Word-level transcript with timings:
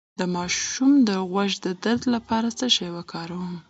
د 0.19 0.21
ماشوم 0.35 0.91
د 1.07 1.09
غوږ 1.29 1.51
د 1.65 1.67
درد 1.83 2.03
لپاره 2.15 2.49
څه 2.59 2.65
شی 2.75 2.87
وکاروم؟ 2.97 3.53